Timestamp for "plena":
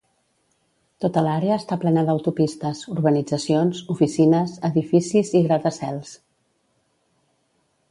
1.83-2.03